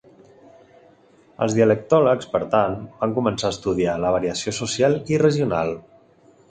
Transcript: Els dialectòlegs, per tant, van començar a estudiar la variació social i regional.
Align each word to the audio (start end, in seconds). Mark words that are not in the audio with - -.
Els 1.45 1.57
dialectòlegs, 1.57 2.31
per 2.33 2.41
tant, 2.55 2.79
van 3.03 3.15
començar 3.19 3.51
a 3.51 3.55
estudiar 3.59 4.01
la 4.07 4.17
variació 4.19 4.57
social 4.65 5.01
i 5.17 5.23
regional. 5.29 5.77